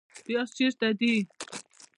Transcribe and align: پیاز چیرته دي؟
پیاز 0.25 0.49
چیرته 0.57 0.87
دي؟ 0.99 1.13